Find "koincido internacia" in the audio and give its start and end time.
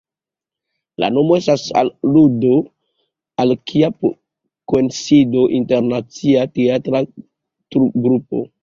4.75-6.51